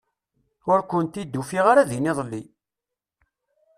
[0.71, 2.43] Ur kent-id-ufiɣ ara din iḍelli.